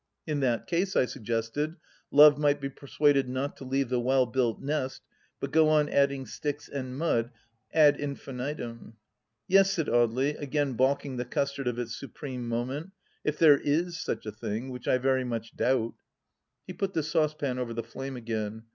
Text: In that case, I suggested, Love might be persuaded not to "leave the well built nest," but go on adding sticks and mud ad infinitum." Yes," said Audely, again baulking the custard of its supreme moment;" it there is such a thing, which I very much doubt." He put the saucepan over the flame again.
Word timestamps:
In 0.25 0.39
that 0.39 0.65
case, 0.65 0.95
I 0.95 1.05
suggested, 1.05 1.75
Love 2.09 2.39
might 2.39 2.59
be 2.59 2.69
persuaded 2.71 3.29
not 3.29 3.55
to 3.57 3.63
"leave 3.63 3.89
the 3.89 3.99
well 3.99 4.25
built 4.25 4.59
nest," 4.59 5.03
but 5.39 5.51
go 5.51 5.69
on 5.69 5.87
adding 5.89 6.25
sticks 6.25 6.67
and 6.67 6.97
mud 6.97 7.29
ad 7.71 7.99
infinitum." 7.99 8.95
Yes," 9.47 9.69
said 9.69 9.85
Audely, 9.85 10.39
again 10.41 10.73
baulking 10.73 11.17
the 11.17 11.25
custard 11.25 11.67
of 11.67 11.77
its 11.77 11.95
supreme 11.99 12.47
moment;" 12.47 12.93
it 13.23 13.37
there 13.37 13.59
is 13.59 13.99
such 14.01 14.25
a 14.25 14.31
thing, 14.31 14.69
which 14.71 14.87
I 14.87 14.97
very 14.97 15.23
much 15.23 15.55
doubt." 15.55 15.93
He 16.65 16.73
put 16.73 16.95
the 16.95 17.03
saucepan 17.03 17.59
over 17.59 17.75
the 17.75 17.83
flame 17.83 18.17
again. 18.17 18.63